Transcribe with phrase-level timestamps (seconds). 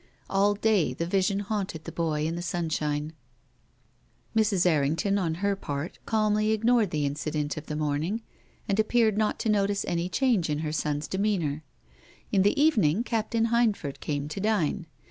[0.31, 3.13] All day the vision haunted the boy in the sunshine.
[4.35, 4.65] Mrs.
[4.65, 8.23] Errington, on her part, calmly ignored the incident of the morning
[8.67, 11.63] and appeared not to notice any change in her son's demeanour.
[12.31, 14.87] In the evening Captain Hindford came to dine.